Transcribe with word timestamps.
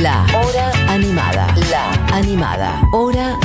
La 0.00 0.24
Hora 0.34 0.72
Animada. 0.88 1.54
La 1.70 1.92
Animada. 2.16 2.82
Hora 2.92 3.38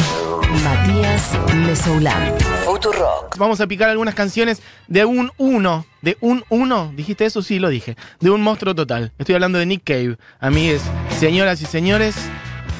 Matías 0.63 1.37
Mesoulán. 1.53 2.33
Futurock. 2.63 3.35
Vamos 3.37 3.59
a 3.59 3.67
picar 3.67 3.89
algunas 3.89 4.15
canciones 4.15 4.61
de 4.87 5.03
un 5.03 5.31
uno. 5.37 5.85
De 6.01 6.15
un 6.21 6.45
uno. 6.49 6.93
¿Dijiste 6.95 7.25
eso? 7.25 7.41
Sí, 7.41 7.59
lo 7.59 7.67
dije. 7.67 7.97
De 8.21 8.29
un 8.29 8.41
monstruo 8.41 8.73
total. 8.73 9.11
Estoy 9.17 9.35
hablando 9.35 9.59
de 9.59 9.65
Nick 9.65 9.83
Cave. 9.83 10.17
Amigues, 10.39 10.81
señoras 11.19 11.61
y 11.61 11.65
señores. 11.65 12.15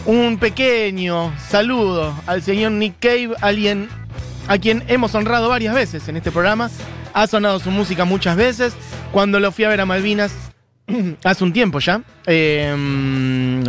Un 0.05 0.37
pequeño 0.37 1.33
saludo 1.49 2.13
al 2.25 2.43
señor 2.43 2.71
Nick 2.71 2.95
Cave, 3.01 3.31
alguien 3.41 3.89
a 4.47 4.57
quien 4.59 4.85
hemos 4.87 5.13
honrado 5.13 5.49
varias 5.49 5.75
veces 5.75 6.07
en 6.07 6.15
este 6.15 6.31
programa. 6.31 6.71
Ha 7.13 7.27
sonado 7.27 7.59
su 7.59 7.69
música 7.71 8.05
muchas 8.05 8.37
veces. 8.37 8.73
Cuando 9.11 9.41
lo 9.41 9.51
fui 9.51 9.65
a 9.65 9.69
ver 9.69 9.81
a 9.81 9.85
Malvinas, 9.85 10.31
hace 11.23 11.43
un 11.43 11.53
tiempo 11.53 11.79
ya. 11.79 12.01
eh, 12.25 12.73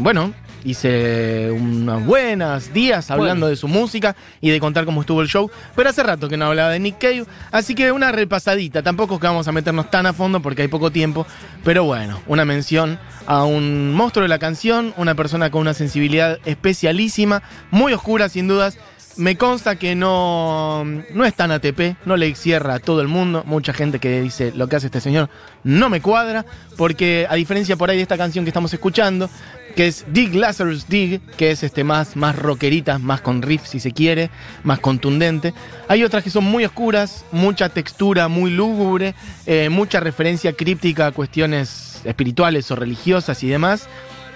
bueno, 0.01 0.33
hice 0.65 1.51
unos 1.51 2.05
buenos 2.05 2.73
días 2.73 3.11
hablando 3.11 3.47
de 3.49 3.57
su 3.57 3.69
música 3.69 4.17
y 4.41 4.51
de 4.51 4.61
contar 4.61 4.85
cómo 4.85 5.01
estuvo 5.01 5.23
el 5.23 5.29
show. 5.29 5.51
Pero 5.75 5.91
hace 5.91 6.03
rato 6.03 6.29
que 6.29 6.37
no 6.37 6.47
hablaba 6.47 6.71
de 6.71 6.79
Nick 6.79 6.99
Cave. 6.99 7.25
Así 7.51 7.75
que 7.75 7.93
una 7.93 8.13
repasadita. 8.13 8.83
Tampoco 8.83 9.15
es 9.15 9.21
que 9.21 9.27
vamos 9.27 9.49
a 9.49 9.53
meternos 9.53 9.91
tan 9.91 10.07
a 10.07 10.13
fondo 10.13 10.41
porque 10.41 10.63
hay 10.63 10.69
poco 10.69 10.91
tiempo. 10.91 11.27
Pero 11.65 11.85
bueno, 11.85 12.21
una 12.27 12.45
mención 12.45 12.99
a 13.27 13.45
un 13.45 13.93
monstruo 13.95 14.23
de 14.23 14.29
la 14.29 14.39
canción, 14.39 14.95
una 14.97 15.15
persona 15.15 15.51
con 15.51 15.61
una 15.63 15.75
sensibilidad 15.75 16.39
especialísima, 16.45 17.43
muy 17.71 17.93
oscura 17.93 18.29
sin 18.29 18.49
dudas. 18.49 18.79
Me 19.19 19.37
consta 19.37 19.75
que 19.75 19.97
no, 19.97 20.85
no 20.85 21.25
es 21.25 21.35
tan 21.35 21.51
ATP, 21.51 21.97
no 22.07 22.17
le 22.17 22.33
cierra 22.37 22.75
a 22.75 22.79
todo 22.79 23.01
el 23.01 23.09
mundo. 23.09 23.43
Mucha 23.45 23.73
gente 23.73 23.99
que 23.99 24.21
dice 24.21 24.53
lo 24.55 24.69
que 24.69 24.77
hace 24.77 24.87
este 24.87 25.01
señor 25.01 25.29
no 25.65 25.91
me 25.91 26.01
cuadra, 26.01 26.47
porque 26.77 27.27
a 27.29 27.35
diferencia 27.35 27.77
por 27.77 27.91
ahí 27.91 27.97
de 27.97 28.05
esta 28.05 28.17
canción 28.17 28.45
que 28.45 28.51
estamos 28.51 28.73
escuchando, 28.73 29.29
que 29.75 29.89
es 29.89 30.05
Dig 30.13 30.37
Lazarus 30.37 30.89
Dig, 30.89 31.21
que 31.37 31.51
es 31.51 31.65
este 31.65 31.83
más, 31.83 32.15
más 32.15 32.37
rockerita, 32.37 33.01
más 33.01 33.21
con 33.21 33.43
riff 33.43 33.67
si 33.67 33.81
se 33.81 33.91
quiere, 33.91 34.31
más 34.63 34.79
contundente. 34.79 35.53
Hay 35.89 36.05
otras 36.05 36.23
que 36.23 36.31
son 36.31 36.45
muy 36.45 36.65
oscuras, 36.65 37.25
mucha 37.33 37.71
textura 37.71 38.29
muy 38.29 38.53
lúgubre, 38.53 39.17
eh, 39.47 39.69
mucha 39.69 39.99
referencia 39.99 40.53
críptica 40.53 41.09
a 41.09 41.13
cuestiones 41.13 42.03
espirituales 42.05 42.71
o 42.71 42.77
religiosas 42.77 43.43
y 43.43 43.49
demás. 43.49 43.89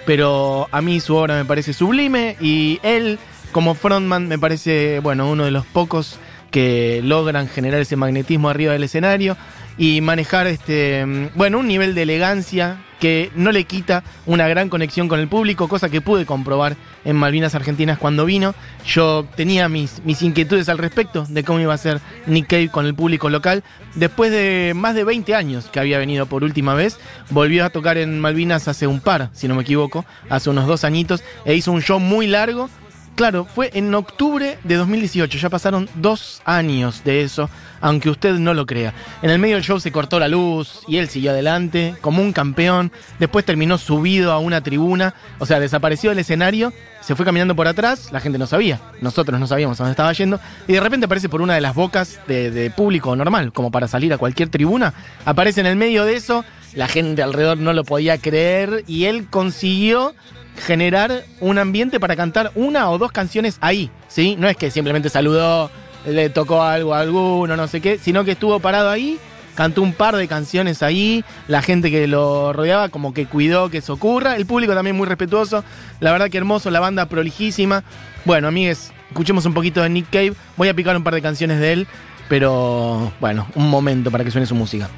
Pero 0.05 0.67
a 0.71 0.81
mí 0.81 0.99
su 0.99 1.15
obra 1.15 1.37
me 1.37 1.45
parece 1.45 1.71
sublime 1.71 2.35
y 2.41 2.81
él 2.83 3.17
como 3.53 3.75
frontman 3.75 4.27
me 4.27 4.37
parece, 4.37 4.99
bueno, 4.99 5.29
uno 5.29 5.45
de 5.45 5.51
los 5.51 5.65
pocos 5.65 6.19
que 6.51 7.01
logran 7.03 7.47
generar 7.47 7.79
ese 7.79 7.95
magnetismo 7.95 8.49
arriba 8.49 8.73
del 8.73 8.83
escenario 8.83 9.37
y 9.77 10.01
manejar 10.01 10.47
este, 10.47 11.31
bueno, 11.35 11.59
un 11.59 11.67
nivel 11.67 11.95
de 11.95 12.03
elegancia 12.03 12.79
que 12.99 13.31
no 13.35 13.51
le 13.51 13.65
quita 13.65 14.03
una 14.25 14.47
gran 14.47 14.69
conexión 14.69 15.07
con 15.07 15.19
el 15.19 15.27
público, 15.27 15.67
cosa 15.67 15.89
que 15.89 15.99
pude 15.99 16.25
comprobar 16.25 16.77
en 17.03 17.15
Malvinas 17.15 17.53
Argentinas 17.53 17.97
cuando 17.97 18.25
vino. 18.25 18.55
Yo 18.85 19.25
tenía 19.35 19.67
mis, 19.67 20.01
mis 20.05 20.21
inquietudes 20.21 20.69
al 20.69 20.77
respecto 20.77 21.25
de 21.27 21.43
cómo 21.43 21.59
iba 21.59 21.73
a 21.73 21.77
ser 21.77 21.99
Nick 22.27 22.47
Cave 22.47 22.69
con 22.69 22.85
el 22.85 22.95
público 22.95 23.29
local. 23.29 23.63
Después 23.95 24.31
de 24.31 24.73
más 24.75 24.95
de 24.95 25.03
20 25.03 25.35
años 25.35 25.65
que 25.65 25.79
había 25.79 25.97
venido 25.97 26.27
por 26.27 26.43
última 26.43 26.75
vez, 26.75 26.97
volvió 27.29 27.65
a 27.65 27.71
tocar 27.71 27.97
en 27.97 28.19
Malvinas 28.19 28.67
hace 28.67 28.87
un 28.87 29.01
par, 29.01 29.29
si 29.33 29.47
no 29.47 29.55
me 29.55 29.63
equivoco, 29.63 30.05
hace 30.29 30.49
unos 30.49 30.65
dos 30.65 30.83
añitos, 30.83 31.23
e 31.45 31.55
hizo 31.55 31.71
un 31.71 31.81
show 31.81 31.99
muy 31.99 32.27
largo 32.27 32.69
Claro, 33.15 33.45
fue 33.45 33.69
en 33.75 33.93
octubre 33.93 34.57
de 34.63 34.75
2018, 34.75 35.37
ya 35.37 35.49
pasaron 35.51 35.87
dos 35.95 36.41
años 36.45 37.03
de 37.03 37.21
eso, 37.21 37.47
aunque 37.79 38.09
usted 38.09 38.33
no 38.39 38.55
lo 38.55 38.65
crea. 38.65 38.95
En 39.21 39.29
el 39.29 39.37
medio 39.37 39.55
del 39.55 39.63
show 39.63 39.79
se 39.79 39.91
cortó 39.91 40.19
la 40.19 40.27
luz 40.27 40.81
y 40.87 40.97
él 40.97 41.09
siguió 41.09 41.29
adelante 41.29 41.93
como 42.01 42.23
un 42.23 42.33
campeón, 42.33 42.91
después 43.19 43.45
terminó 43.45 43.77
subido 43.77 44.31
a 44.31 44.39
una 44.39 44.61
tribuna, 44.61 45.13
o 45.37 45.45
sea, 45.45 45.59
desapareció 45.59 46.09
del 46.09 46.19
escenario, 46.19 46.73
se 47.01 47.15
fue 47.15 47.23
caminando 47.23 47.55
por 47.55 47.67
atrás, 47.67 48.11
la 48.11 48.19
gente 48.19 48.39
no 48.39 48.47
sabía, 48.47 48.81
nosotros 48.99 49.39
no 49.39 49.45
sabíamos 49.45 49.79
a 49.79 49.83
dónde 49.83 49.91
estaba 49.91 50.13
yendo, 50.13 50.39
y 50.67 50.73
de 50.73 50.79
repente 50.79 51.05
aparece 51.05 51.29
por 51.29 51.43
una 51.43 51.53
de 51.53 51.61
las 51.61 51.75
bocas 51.75 52.19
de, 52.27 52.49
de 52.49 52.71
público 52.71 53.15
normal, 53.15 53.53
como 53.53 53.69
para 53.69 53.87
salir 53.87 54.11
a 54.13 54.17
cualquier 54.17 54.49
tribuna, 54.49 54.95
aparece 55.23 55.59
en 55.61 55.67
el 55.67 55.75
medio 55.75 56.03
de 56.05 56.15
eso, 56.15 56.43
la 56.73 56.87
gente 56.87 57.21
alrededor 57.21 57.59
no 57.59 57.73
lo 57.73 57.83
podía 57.83 58.17
creer 58.17 58.83
y 58.87 59.05
él 59.05 59.27
consiguió 59.29 60.15
generar 60.57 61.23
un 61.39 61.57
ambiente 61.57 61.99
para 61.99 62.15
cantar 62.15 62.51
una 62.55 62.89
o 62.89 62.97
dos 62.97 63.11
canciones 63.11 63.57
ahí, 63.61 63.89
¿sí? 64.07 64.35
No 64.37 64.47
es 64.47 64.57
que 64.57 64.71
simplemente 64.71 65.09
saludó, 65.09 65.69
le 66.05 66.29
tocó 66.29 66.61
algo 66.61 66.93
a 66.93 66.99
alguno, 66.99 67.55
no 67.55 67.67
sé 67.67 67.81
qué, 67.81 67.97
sino 67.97 68.23
que 68.23 68.31
estuvo 68.31 68.59
parado 68.59 68.89
ahí, 68.89 69.19
cantó 69.55 69.81
un 69.81 69.93
par 69.93 70.15
de 70.15 70.27
canciones 70.27 70.83
ahí, 70.83 71.23
la 71.47 71.61
gente 71.61 71.91
que 71.91 72.07
lo 72.07 72.53
rodeaba 72.53 72.89
como 72.89 73.13
que 73.13 73.25
cuidó 73.25 73.69
que 73.69 73.79
eso 73.79 73.93
ocurra, 73.93 74.35
el 74.35 74.45
público 74.45 74.73
también 74.73 74.95
muy 74.95 75.07
respetuoso, 75.07 75.63
la 75.99 76.11
verdad 76.11 76.29
que 76.29 76.37
hermoso, 76.37 76.71
la 76.71 76.79
banda 76.79 77.07
prolijísima. 77.07 77.83
Bueno, 78.25 78.47
amigues, 78.47 78.91
escuchemos 79.09 79.45
un 79.45 79.53
poquito 79.53 79.81
de 79.81 79.89
Nick 79.89 80.09
Cave, 80.09 80.33
voy 80.57 80.69
a 80.69 80.73
picar 80.73 80.95
un 80.95 81.03
par 81.03 81.13
de 81.13 81.21
canciones 81.21 81.59
de 81.59 81.73
él, 81.73 81.87
pero 82.29 83.11
bueno, 83.19 83.47
un 83.55 83.69
momento 83.69 84.11
para 84.11 84.23
que 84.23 84.31
suene 84.31 84.47
su 84.47 84.55
música. 84.55 84.89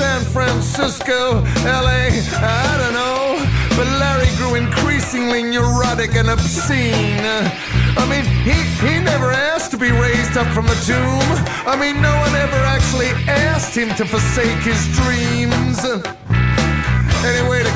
San 0.00 0.24
Francisco, 0.24 1.42
LA, 1.62 2.08
I 2.40 2.76
don't 2.80 2.94
know. 2.94 3.36
But 3.76 3.86
Larry 4.00 4.34
grew 4.38 4.54
increasingly 4.54 5.42
neurotic 5.42 6.14
and 6.14 6.30
obscene. 6.30 7.20
I 7.20 8.06
mean, 8.08 8.24
he, 8.40 8.56
he 8.80 8.98
never 8.98 9.30
asked 9.30 9.70
to 9.72 9.76
be 9.76 9.90
raised 9.90 10.38
up 10.38 10.46
from 10.54 10.64
the 10.64 10.80
tomb. 10.88 11.28
I 11.68 11.76
mean, 11.78 12.00
no 12.00 12.16
one 12.16 12.34
ever 12.34 12.56
actually 12.64 13.10
asked 13.28 13.76
him 13.76 13.94
to 13.96 14.06
forsake 14.06 14.62
his 14.64 14.80
dreams. 14.96 15.84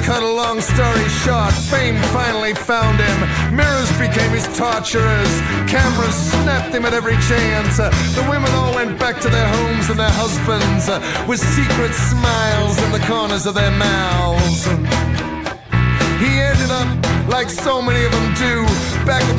Cut 0.04 0.22
a 0.22 0.28
long 0.28 0.60
story 0.60 1.08
short, 1.24 1.54
fame 1.54 1.96
finally 2.12 2.52
found 2.52 3.00
him. 3.00 3.56
Mirrors 3.56 3.90
became 3.92 4.30
his 4.32 4.44
torturers. 4.56 5.32
Cameras 5.66 6.14
snapped 6.14 6.74
him 6.74 6.84
at 6.84 6.92
every 6.92 7.16
chance. 7.24 7.78
The 7.78 8.24
women 8.28 8.50
all 8.52 8.74
went 8.74 8.98
back 8.98 9.18
to 9.22 9.30
their 9.30 9.48
homes 9.48 9.88
and 9.88 9.98
their 9.98 10.12
husbands 10.12 10.88
with 11.26 11.40
secret 11.40 11.94
smiles 11.94 12.76
in 12.84 12.92
the 12.92 13.00
corners 13.08 13.46
of 13.46 13.54
their 13.54 13.70
mouths. 13.70 14.66
He 16.20 16.38
ended 16.38 16.70
up 16.70 16.88
like 17.26 17.48
so 17.48 17.80
many 17.80 18.04
of 18.04 18.12
them 18.12 18.34
do, 18.34 18.63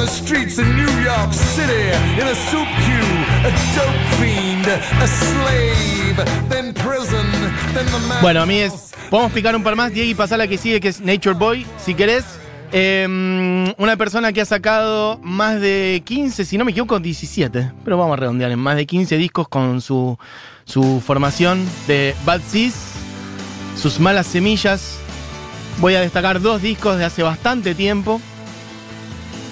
the 0.05 0.11
streets 0.11 0.59
in 0.59 0.75
New 0.75 1.03
York 1.03 1.33
City, 1.33 1.89
in 2.19 2.27
a 2.27 2.35
soup 2.35 2.67
queue, 2.85 3.25
a 3.43 3.51
dope 3.75 4.05
fiend, 4.19 4.67
a 4.67 5.07
slave, 5.07 6.17
then 6.47 6.73
prison, 6.73 7.25
then 7.73 7.85
the 7.87 7.99
man. 8.07 8.21
Bueno, 8.21 8.41
amigues, 8.41 8.91
podemos 9.09 9.31
picar 9.31 9.55
un 9.55 9.63
par 9.63 9.75
más. 9.75 9.91
Diego, 9.91 10.11
y 10.11 10.13
pasar 10.13 10.37
la 10.37 10.47
que 10.47 10.57
sigue, 10.57 10.79
que 10.79 10.89
es 10.89 11.01
Nature 11.01 11.35
Boy, 11.35 11.65
si 11.83 11.95
querés. 11.95 12.23
Eh, 12.71 13.73
una 13.77 13.95
persona 13.95 14.31
que 14.33 14.41
ha 14.41 14.45
sacado 14.45 15.19
más 15.23 15.59
de 15.59 16.03
15, 16.05 16.45
si 16.45 16.57
no 16.57 16.65
me 16.65 16.71
equivoco, 16.71 16.99
17. 16.99 17.71
Pero 17.83 17.97
vamos 17.97 18.13
a 18.13 18.17
redondear 18.17 18.51
en 18.51 18.59
más 18.59 18.75
de 18.75 18.85
15 18.85 19.17
discos 19.17 19.47
con 19.47 19.81
su, 19.81 20.19
su 20.65 21.01
formación 21.03 21.65
de 21.87 22.13
Bad 22.25 22.41
Seas, 22.41 22.75
sus 23.75 23.99
malas 23.99 24.27
semillas. 24.27 24.97
Voy 25.79 25.95
a 25.95 26.01
destacar 26.01 26.41
dos 26.41 26.61
discos 26.61 26.97
de 26.97 27.05
hace 27.05 27.23
bastante 27.23 27.73
tiempo. 27.73 28.21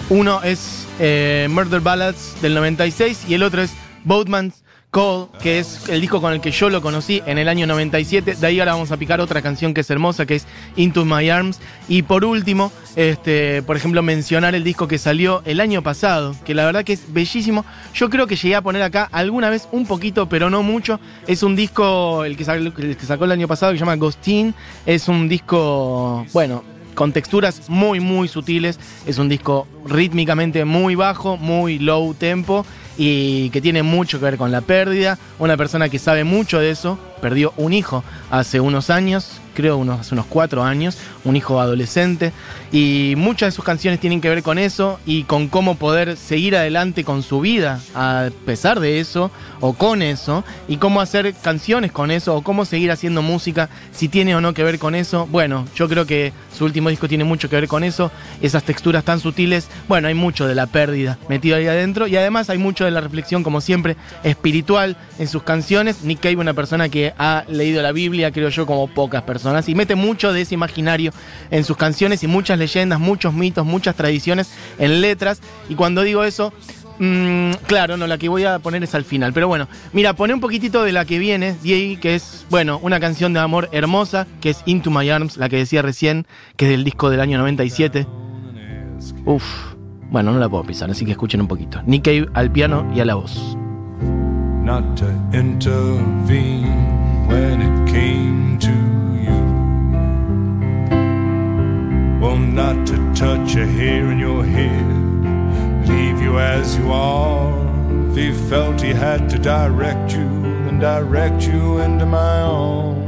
Uno 0.09 0.41
es 0.43 0.85
eh, 0.99 1.47
Murder 1.49 1.81
Ballads 1.81 2.41
del 2.41 2.53
96 2.53 3.25
y 3.27 3.33
el 3.35 3.43
otro 3.43 3.61
es 3.61 3.71
Boatman's 4.03 4.63
Call, 4.91 5.29
que 5.41 5.57
es 5.57 5.89
el 5.89 6.01
disco 6.01 6.21
con 6.21 6.33
el 6.33 6.39
que 6.39 6.51
yo 6.51 6.69
lo 6.69 6.81
conocí 6.81 7.23
en 7.25 7.39
el 7.39 7.47
año 7.49 7.65
97. 7.65 8.35
De 8.35 8.47
ahí 8.47 8.59
ahora 8.59 8.73
vamos 8.73 8.91
a 8.91 8.97
picar 8.97 9.19
otra 9.21 9.41
canción 9.41 9.73
que 9.73 9.81
es 9.81 9.89
hermosa, 9.89 10.27
que 10.27 10.35
es 10.35 10.45
Into 10.75 11.03
My 11.03 11.29
Arms. 11.29 11.59
Y 11.87 12.03
por 12.03 12.23
último, 12.25 12.71
este, 12.95 13.63
por 13.63 13.75
ejemplo, 13.75 14.03
mencionar 14.03 14.53
el 14.53 14.63
disco 14.63 14.87
que 14.87 14.99
salió 14.99 15.41
el 15.45 15.61
año 15.61 15.81
pasado, 15.81 16.35
que 16.45 16.53
la 16.53 16.65
verdad 16.65 16.83
que 16.83 16.93
es 16.93 17.11
bellísimo. 17.11 17.65
Yo 17.95 18.11
creo 18.11 18.27
que 18.27 18.35
llegué 18.35 18.55
a 18.55 18.61
poner 18.61 18.83
acá 18.83 19.09
alguna 19.11 19.49
vez 19.49 19.67
un 19.71 19.87
poquito, 19.87 20.29
pero 20.29 20.51
no 20.51 20.61
mucho. 20.61 20.99
Es 21.25 21.41
un 21.41 21.55
disco, 21.55 22.23
el 22.23 22.37
que 22.37 22.45
sacó 22.45 22.59
el, 22.59 22.73
que 22.73 23.05
sacó 23.05 23.25
el 23.25 23.31
año 23.31 23.47
pasado, 23.47 23.71
que 23.71 23.79
se 23.79 23.85
llama 23.85 23.95
Ghostin. 23.95 24.53
Es 24.85 25.07
un 25.07 25.27
disco, 25.27 26.23
bueno, 26.33 26.63
con 26.93 27.11
texturas 27.11 27.69
muy, 27.69 27.99
muy 27.99 28.27
sutiles. 28.27 28.79
Es 29.05 29.17
un 29.17 29.29
disco 29.29 29.67
rítmicamente 29.85 30.65
muy 30.65 30.95
bajo, 30.95 31.37
muy 31.37 31.79
low 31.79 32.13
tempo 32.13 32.65
y 32.97 33.49
que 33.49 33.61
tiene 33.61 33.83
mucho 33.83 34.19
que 34.19 34.25
ver 34.25 34.37
con 34.37 34.51
la 34.51 34.61
pérdida. 34.61 35.17
Una 35.39 35.57
persona 35.57 35.89
que 35.89 35.99
sabe 35.99 36.23
mucho 36.23 36.59
de 36.59 36.69
eso, 36.69 36.99
perdió 37.21 37.53
un 37.57 37.73
hijo 37.73 38.03
hace 38.29 38.59
unos 38.59 38.89
años, 38.89 39.41
creo 39.53 39.77
unos, 39.77 39.99
hace 39.99 40.15
unos 40.15 40.25
cuatro 40.25 40.63
años, 40.63 40.97
un 41.25 41.35
hijo 41.35 41.59
adolescente. 41.59 42.31
Y 42.71 43.13
muchas 43.17 43.47
de 43.47 43.51
sus 43.51 43.65
canciones 43.65 43.99
tienen 43.99 44.21
que 44.21 44.29
ver 44.29 44.41
con 44.41 44.57
eso 44.57 44.99
y 45.05 45.23
con 45.23 45.49
cómo 45.49 45.75
poder 45.75 46.17
seguir 46.17 46.55
adelante 46.55 47.03
con 47.03 47.21
su 47.21 47.41
vida 47.41 47.79
a 47.93 48.29
pesar 48.45 48.79
de 48.79 48.99
eso 48.99 49.29
o 49.59 49.73
con 49.73 50.01
eso. 50.01 50.45
Y 50.67 50.77
cómo 50.77 51.01
hacer 51.01 51.33
canciones 51.35 51.91
con 51.91 52.09
eso 52.09 52.35
o 52.35 52.41
cómo 52.41 52.65
seguir 52.65 52.89
haciendo 52.91 53.21
música 53.21 53.69
si 53.91 54.07
tiene 54.07 54.35
o 54.35 54.41
no 54.41 54.53
que 54.53 54.63
ver 54.63 54.79
con 54.79 54.95
eso. 54.95 55.27
Bueno, 55.29 55.65
yo 55.75 55.89
creo 55.89 56.05
que 56.05 56.31
su 56.57 56.63
último 56.63 56.89
disco 56.89 57.07
tiene 57.07 57.25
mucho 57.25 57.49
que 57.49 57.57
ver 57.57 57.67
con 57.67 57.83
eso. 57.83 58.11
Esas 58.41 58.63
texturas 58.63 59.03
tan 59.03 59.19
sutiles. 59.19 59.67
Bueno, 59.89 60.07
hay 60.07 60.13
mucho 60.13 60.47
de 60.47 60.55
la 60.55 60.67
pérdida 60.67 61.17
metido 61.27 61.57
ahí 61.57 61.67
adentro 61.67 62.07
y 62.07 62.15
además 62.15 62.49
hay 62.49 62.57
mucho 62.57 62.85
de 62.85 62.91
la 62.91 63.01
reflexión, 63.01 63.43
como 63.43 63.61
siempre, 63.61 63.97
espiritual 64.23 64.95
en 65.19 65.27
sus 65.27 65.43
canciones. 65.43 66.03
Nick 66.03 66.21
Cave, 66.21 66.37
una 66.37 66.53
persona 66.53 66.89
que 66.89 66.93
que 66.93 67.11
ha 67.17 67.43
leído 67.47 67.81
la 67.81 67.91
Biblia, 67.91 68.31
creo 68.31 68.49
yo, 68.49 68.67
como 68.67 68.87
pocas 68.87 69.23
personas, 69.23 69.42
y 69.67 69.75
mete 69.75 69.95
mucho 69.95 70.31
de 70.31 70.41
ese 70.41 70.53
imaginario 70.53 71.11
en 71.51 71.63
sus 71.63 71.77
canciones 71.77 72.23
y 72.23 72.27
muchas 72.27 72.57
leyendas, 72.57 72.99
muchos 72.99 73.33
mitos, 73.33 73.65
muchas 73.65 73.95
tradiciones 73.95 74.51
en 74.79 75.01
letras. 75.01 75.41
Y 75.69 75.75
cuando 75.75 76.01
digo 76.01 76.23
eso, 76.23 76.53
mm, 76.99 77.51
claro, 77.67 77.97
no, 77.97 78.07
la 78.07 78.17
que 78.17 78.29
voy 78.29 78.45
a 78.45 78.59
poner 78.59 78.83
es 78.83 78.95
al 78.95 79.03
final. 79.03 79.33
Pero 79.33 79.47
bueno, 79.47 79.67
mira, 79.91 80.13
pone 80.13 80.33
un 80.33 80.39
poquitito 80.39 80.83
de 80.83 80.91
la 80.91 81.05
que 81.05 81.19
viene, 81.19 81.55
Diego, 81.61 81.99
que 81.99 82.15
es, 82.15 82.45
bueno, 82.49 82.79
una 82.81 82.99
canción 82.99 83.33
de 83.33 83.39
amor 83.39 83.69
hermosa, 83.71 84.27
que 84.41 84.51
es 84.51 84.61
Into 84.65 84.91
My 84.91 85.09
Arms, 85.09 85.37
la 85.37 85.49
que 85.49 85.57
decía 85.57 85.81
recién, 85.81 86.25
que 86.55 86.65
es 86.65 86.71
del 86.71 86.83
disco 86.83 87.09
del 87.09 87.19
año 87.19 87.37
97. 87.37 88.07
Uf, 89.25 89.43
bueno, 90.09 90.31
no 90.31 90.39
la 90.39 90.47
puedo 90.47 90.63
pisar, 90.63 90.89
así 90.89 91.05
que 91.05 91.11
escuchen 91.11 91.41
un 91.41 91.47
poquito. 91.47 91.81
Nick 91.85 92.05
Cave 92.05 92.29
al 92.33 92.51
piano 92.51 92.89
y 92.95 93.01
a 93.01 93.05
la 93.05 93.15
voz. 93.15 93.57
not 94.63 94.95
to 94.95 95.05
intervene 95.33 96.52
a 103.55 103.65
hair 103.65 104.11
in 104.11 104.19
your 104.19 104.43
head, 104.43 105.87
leave 105.87 106.19
you 106.21 106.39
as 106.39 106.77
you 106.77 106.91
are. 106.91 107.51
If 108.09 108.15
he 108.15 108.31
felt 108.49 108.81
he 108.81 108.93
had 108.93 109.29
to 109.29 109.37
direct 109.37 110.13
you, 110.13 110.27
then 110.65 110.79
direct 110.79 111.47
you 111.47 111.79
into 111.79 112.05
my 112.05 112.41
arms. 112.41 112.99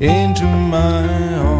Into 0.00 0.44
my 0.44 1.34
arms, 1.38 1.51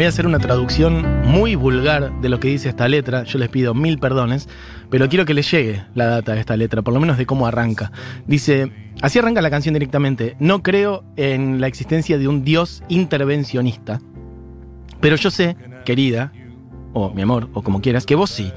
voy 0.00 0.06
a 0.06 0.08
hacer 0.08 0.26
una 0.26 0.38
traducción 0.38 1.26
muy 1.26 1.56
vulgar 1.56 2.22
de 2.22 2.30
lo 2.30 2.40
que 2.40 2.48
dice 2.48 2.70
esta 2.70 2.88
letra. 2.88 3.24
Yo 3.24 3.38
les 3.38 3.50
pido 3.50 3.74
mil 3.74 3.98
perdones, 3.98 4.48
pero 4.88 5.10
quiero 5.10 5.26
que 5.26 5.34
les 5.34 5.50
llegue 5.50 5.84
la 5.94 6.06
data 6.06 6.32
de 6.32 6.40
esta 6.40 6.56
letra, 6.56 6.80
por 6.80 6.94
lo 6.94 7.00
menos 7.00 7.18
de 7.18 7.26
cómo 7.26 7.46
arranca. 7.46 7.92
Dice, 8.26 8.72
así 9.02 9.18
arranca 9.18 9.42
la 9.42 9.50
canción 9.50 9.74
directamente. 9.74 10.36
No 10.38 10.62
creo 10.62 11.04
en 11.16 11.60
la 11.60 11.66
existencia 11.66 12.16
de 12.16 12.28
un 12.28 12.44
Dios 12.44 12.82
intervencionista, 12.88 14.00
pero 15.02 15.16
yo 15.16 15.30
sé, 15.30 15.54
querida, 15.84 16.32
o 16.94 17.12
mi 17.12 17.20
amor, 17.20 17.50
o 17.52 17.60
como 17.60 17.82
quieras, 17.82 18.06
que 18.06 18.14
vos 18.14 18.30
sí. 18.30 18.50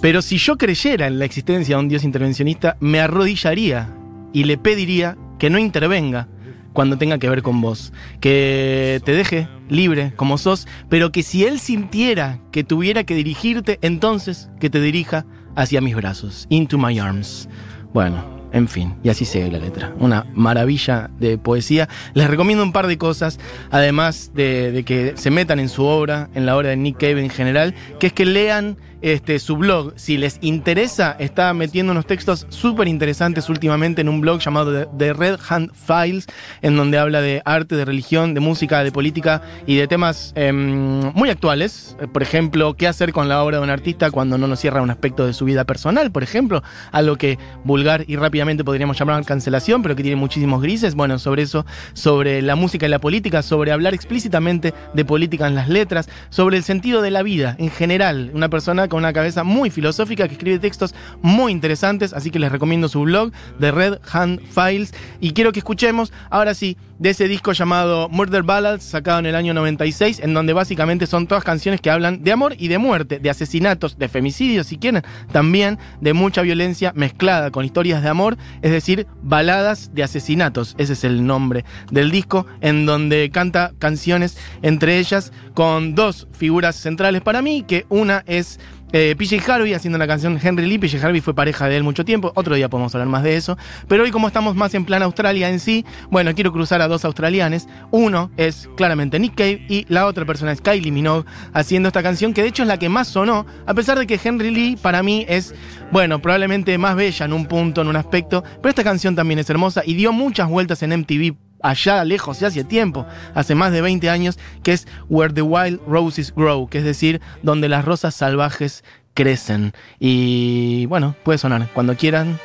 Pero 0.00 0.22
si 0.22 0.38
yo 0.38 0.58
creyera 0.58 1.06
en 1.06 1.20
la 1.20 1.24
existencia 1.24 1.76
de 1.76 1.82
un 1.82 1.88
Dios 1.88 2.02
intervencionista, 2.02 2.76
me 2.80 2.98
arrodillaría 2.98 3.90
y 4.32 4.42
le 4.42 4.58
pediría 4.58 5.16
que 5.38 5.50
no 5.50 5.58
intervenga 5.60 6.26
cuando 6.74 6.98
tenga 6.98 7.16
que 7.16 7.30
ver 7.30 7.40
con 7.40 7.62
vos. 7.62 7.94
Que 8.20 9.00
te 9.06 9.12
deje 9.12 9.48
libre 9.70 10.12
como 10.16 10.36
sos, 10.36 10.68
pero 10.90 11.10
que 11.10 11.22
si 11.22 11.46
Él 11.46 11.58
sintiera 11.58 12.40
que 12.52 12.64
tuviera 12.64 13.04
que 13.04 13.14
dirigirte, 13.14 13.78
entonces 13.80 14.50
que 14.60 14.68
te 14.68 14.82
dirija 14.82 15.24
hacia 15.56 15.80
mis 15.80 15.96
brazos, 15.96 16.46
into 16.50 16.76
my 16.76 16.98
arms. 16.98 17.48
Bueno, 17.94 18.22
en 18.54 18.68
fin, 18.68 18.94
y 19.02 19.08
así 19.08 19.24
sigue 19.24 19.50
la 19.50 19.58
letra. 19.58 19.92
Una 19.98 20.26
maravilla 20.32 21.10
de 21.18 21.38
poesía. 21.38 21.88
Les 22.14 22.28
recomiendo 22.28 22.62
un 22.62 22.72
par 22.72 22.86
de 22.86 22.98
cosas, 22.98 23.40
además 23.70 24.30
de, 24.34 24.84
que 24.86 25.14
se 25.16 25.30
metan 25.30 25.58
en 25.58 25.68
su 25.68 25.84
obra, 25.84 26.28
en 26.34 26.46
la 26.46 26.56
obra 26.56 26.68
de 26.68 26.76
Nick 26.76 26.98
Cave 26.98 27.20
en 27.20 27.30
general, 27.30 27.74
que 27.98 28.08
es 28.08 28.12
que 28.12 28.24
lean 28.24 28.76
este, 29.04 29.38
su 29.38 29.56
blog. 29.58 29.92
Si 29.96 30.16
les 30.16 30.38
interesa, 30.40 31.14
está 31.18 31.52
metiendo 31.52 31.92
unos 31.92 32.06
textos 32.06 32.46
súper 32.48 32.88
interesantes 32.88 33.50
últimamente 33.50 34.00
en 34.00 34.08
un 34.08 34.22
blog 34.22 34.40
llamado 34.40 34.86
The- 34.86 35.12
Red 35.12 35.38
Hand 35.46 35.72
Files, 35.74 36.26
en 36.62 36.74
donde 36.76 36.96
habla 36.96 37.20
de 37.20 37.42
arte, 37.44 37.76
de 37.76 37.84
religión, 37.84 38.32
de 38.32 38.40
música, 38.40 38.82
de 38.82 38.90
política 38.90 39.42
y 39.66 39.76
de 39.76 39.86
temas 39.86 40.32
em, 40.36 41.12
muy 41.14 41.28
actuales. 41.28 41.96
Eh, 42.00 42.06
Por 42.08 42.22
ejemplo, 42.22 42.74
qué 42.74 42.88
hacer 42.88 43.12
con 43.12 43.28
la 43.28 43.42
obra 43.44 43.58
de 43.58 43.64
un 43.64 43.70
artista 43.70 44.10
cuando 44.10 44.38
no 44.38 44.46
nos 44.46 44.58
cierra 44.60 44.80
un 44.80 44.88
aspecto 44.90 45.26
de 45.26 45.34
su 45.34 45.44
vida 45.44 45.64
personal, 45.64 46.10
por 46.10 46.22
ejemplo, 46.22 46.62
algo 46.90 47.16
que 47.16 47.38
vulgar 47.62 48.04
y 48.08 48.16
rápidamente 48.16 48.64
podríamos 48.64 48.98
llamar 48.98 49.22
cancelación, 49.26 49.82
pero 49.82 49.94
que 49.96 50.02
tiene 50.02 50.16
muchísimos 50.16 50.62
grises. 50.62 50.94
Bueno, 50.94 51.18
sobre 51.18 51.42
eso, 51.42 51.66
sobre 51.92 52.40
la 52.40 52.56
música 52.56 52.86
y 52.86 52.88
la 52.88 52.98
política, 53.00 53.42
sobre 53.42 53.70
hablar 53.70 53.92
explícitamente 53.92 54.72
de 54.94 55.04
política 55.04 55.46
en 55.46 55.54
las 55.54 55.68
letras, 55.68 56.08
sobre 56.30 56.56
el 56.56 56.62
sentido 56.64 57.02
de 57.02 57.10
la 57.10 57.22
vida 57.22 57.54
en 57.58 57.70
general. 57.70 58.30
Una 58.32 58.48
persona 58.48 58.88
con 58.94 59.02
una 59.02 59.12
cabeza 59.12 59.42
muy 59.42 59.70
filosófica 59.70 60.28
que 60.28 60.34
escribe 60.34 60.60
textos 60.60 60.94
muy 61.20 61.50
interesantes, 61.50 62.12
así 62.12 62.30
que 62.30 62.38
les 62.38 62.52
recomiendo 62.52 62.86
su 62.86 63.00
blog, 63.00 63.32
The 63.58 63.72
Red 63.72 63.98
Hand 64.12 64.40
Files. 64.46 64.94
Y 65.20 65.32
quiero 65.32 65.50
que 65.50 65.58
escuchemos, 65.58 66.12
ahora 66.30 66.54
sí, 66.54 66.76
de 67.00 67.10
ese 67.10 67.26
disco 67.26 67.50
llamado 67.50 68.08
Murder 68.08 68.44
Ballads, 68.44 68.84
sacado 68.84 69.18
en 69.18 69.26
el 69.26 69.34
año 69.34 69.52
96, 69.52 70.20
en 70.20 70.32
donde 70.32 70.52
básicamente 70.52 71.08
son 71.08 71.26
todas 71.26 71.42
canciones 71.42 71.80
que 71.80 71.90
hablan 71.90 72.22
de 72.22 72.30
amor 72.30 72.54
y 72.56 72.68
de 72.68 72.78
muerte, 72.78 73.18
de 73.18 73.30
asesinatos, 73.30 73.98
de 73.98 74.08
femicidios, 74.08 74.68
si 74.68 74.78
quieren, 74.78 75.02
también 75.32 75.76
de 76.00 76.12
mucha 76.12 76.42
violencia 76.42 76.92
mezclada 76.94 77.50
con 77.50 77.64
historias 77.64 78.00
de 78.00 78.10
amor, 78.10 78.36
es 78.62 78.70
decir, 78.70 79.08
baladas 79.22 79.92
de 79.92 80.04
asesinatos, 80.04 80.76
ese 80.78 80.92
es 80.92 81.02
el 81.02 81.26
nombre 81.26 81.64
del 81.90 82.12
disco, 82.12 82.46
en 82.60 82.86
donde 82.86 83.28
canta 83.30 83.72
canciones, 83.80 84.38
entre 84.62 84.98
ellas 84.98 85.32
con 85.54 85.96
dos 85.96 86.28
figuras 86.32 86.76
centrales 86.76 87.22
para 87.22 87.42
mí, 87.42 87.64
que 87.66 87.86
una 87.88 88.22
es 88.26 88.60
eh, 88.96 89.16
PJ 89.18 89.52
Harvey 89.52 89.74
haciendo 89.74 89.98
la 89.98 90.06
canción 90.06 90.38
Henry 90.40 90.66
Lee. 90.68 90.78
PJ 90.78 91.04
Harvey 91.04 91.20
fue 91.20 91.34
pareja 91.34 91.68
de 91.68 91.76
él 91.76 91.82
mucho 91.82 92.04
tiempo. 92.04 92.30
Otro 92.36 92.54
día 92.54 92.68
podemos 92.68 92.94
hablar 92.94 93.08
más 93.08 93.24
de 93.24 93.34
eso. 93.34 93.58
Pero 93.88 94.04
hoy, 94.04 94.12
como 94.12 94.28
estamos 94.28 94.54
más 94.54 94.72
en 94.74 94.84
plan 94.84 95.02
Australia 95.02 95.48
en 95.48 95.58
sí, 95.58 95.84
bueno, 96.10 96.32
quiero 96.32 96.52
cruzar 96.52 96.80
a 96.80 96.86
dos 96.86 97.04
australianes. 97.04 97.66
Uno 97.90 98.30
es 98.36 98.70
claramente 98.76 99.18
Nick 99.18 99.34
Cave 99.34 99.66
y 99.68 99.84
la 99.88 100.06
otra 100.06 100.24
persona 100.24 100.52
es 100.52 100.60
Kylie 100.60 100.92
Minogue 100.92 101.26
haciendo 101.52 101.88
esta 101.88 102.04
canción, 102.04 102.32
que 102.32 102.42
de 102.42 102.48
hecho 102.48 102.62
es 102.62 102.68
la 102.68 102.78
que 102.78 102.88
más 102.88 103.08
sonó, 103.08 103.46
a 103.66 103.74
pesar 103.74 103.98
de 103.98 104.06
que 104.06 104.20
Henry 104.22 104.50
Lee 104.50 104.78
para 104.80 105.02
mí 105.02 105.26
es, 105.28 105.56
bueno, 105.90 106.22
probablemente 106.22 106.78
más 106.78 106.94
bella 106.94 107.26
en 107.26 107.32
un 107.32 107.46
punto, 107.46 107.80
en 107.80 107.88
un 107.88 107.96
aspecto. 107.96 108.44
Pero 108.62 108.68
esta 108.68 108.84
canción 108.84 109.16
también 109.16 109.40
es 109.40 109.50
hermosa 109.50 109.82
y 109.84 109.94
dio 109.94 110.12
muchas 110.12 110.48
vueltas 110.48 110.84
en 110.84 111.00
MTV 111.00 111.43
allá 111.64 112.04
lejos, 112.04 112.38
ya 112.38 112.48
hace 112.48 112.62
tiempo, 112.62 113.06
hace 113.34 113.54
más 113.54 113.72
de 113.72 113.80
20 113.80 114.08
años, 114.10 114.38
que 114.62 114.72
es 114.72 114.86
Where 115.08 115.32
the 115.32 115.42
Wild 115.42 115.80
Roses 115.86 116.32
Grow, 116.34 116.68
que 116.68 116.78
es 116.78 116.84
decir, 116.84 117.20
donde 117.42 117.68
las 117.68 117.84
rosas 117.84 118.14
salvajes 118.14 118.84
crecen. 119.14 119.72
Y 119.98 120.86
bueno, 120.86 121.16
puede 121.24 121.38
sonar 121.38 121.68
cuando 121.72 121.96
quieran, 121.96 122.38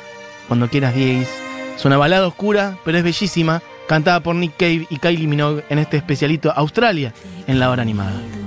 cuando 0.48 0.68
quieras, 0.68 0.94
Dieguis. 0.94 1.28
Es 1.76 1.84
una 1.84 1.98
balada 1.98 2.26
oscura, 2.26 2.78
pero 2.84 2.98
es 2.98 3.04
bellísima, 3.04 3.62
cantada 3.88 4.20
por 4.20 4.34
Nick 4.34 4.56
Cave 4.56 4.86
y 4.88 4.96
Kylie 4.98 5.26
Minogue 5.26 5.64
en 5.68 5.78
este 5.78 5.98
especialito 5.98 6.52
Australia 6.52 7.12
en 7.46 7.60
la 7.60 7.70
hora 7.70 7.82
animada. 7.82 8.39